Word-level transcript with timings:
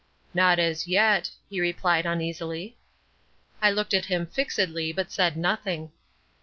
"Not 0.33 0.57
as 0.57 0.87
yet," 0.87 1.29
he 1.47 1.61
replied 1.61 2.07
uneasily. 2.07 2.75
I 3.61 3.69
looked 3.69 3.93
at 3.93 4.05
him 4.05 4.25
fixedly, 4.25 4.91
but 4.91 5.11
said 5.11 5.37
nothing. 5.37 5.91